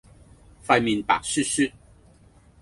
[0.65, 1.71] 塊面白雪雪